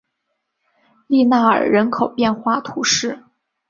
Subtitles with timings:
[1.05, 3.23] 利纳尔人口变化图示